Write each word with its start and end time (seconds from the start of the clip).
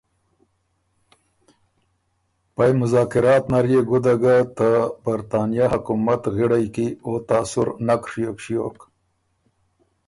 پئ 2.55 2.71
مذاکرات 2.81 3.43
نر 3.51 3.65
يې 3.71 3.81
ګُده 3.89 4.15
ګۀ 4.21 4.37
ته 4.57 4.69
برطانیه 5.03 5.65
حکومت 5.73 6.21
غِړئ 6.35 6.65
کی 6.75 6.87
او 7.05 7.11
تاثر 7.29 7.67
نک 7.87 8.01
ڒیوک 8.11 8.37
ݭیوک 8.43 8.77